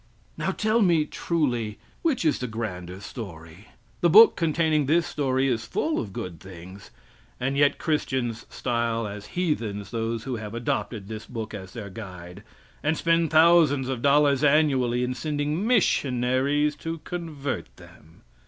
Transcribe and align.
Now, 0.35 0.49
tell 0.49 0.81
me 0.81 1.05
truly, 1.05 1.77
which 2.01 2.25
is 2.25 2.39
the 2.39 2.47
grander 2.47 2.99
story? 3.01 3.67
The 3.99 4.09
book 4.09 4.35
containing 4.35 4.87
this 4.87 5.05
story 5.05 5.47
is 5.47 5.67
full 5.67 5.99
of 5.99 6.11
good 6.11 6.39
things; 6.39 6.89
and 7.39 7.55
yet 7.55 7.77
Christians 7.77 8.47
style 8.49 9.05
as 9.07 9.27
heathens 9.37 9.91
those 9.91 10.23
who 10.23 10.37
have 10.37 10.55
adopted 10.55 11.07
this 11.07 11.27
book 11.27 11.53
as 11.53 11.73
their 11.73 11.91
guide, 11.91 12.41
and 12.81 12.97
spend 12.97 13.29
thousands 13.29 13.89
of 13.89 14.01
dollars 14.01 14.43
annually 14.43 15.03
in 15.03 15.13
sending 15.13 15.67
missionaries 15.67 16.75
to 16.77 16.97
convert 17.03 17.75
them! 17.77 18.23